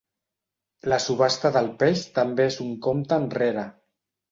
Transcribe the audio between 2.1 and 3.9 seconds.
també és un compte enrere.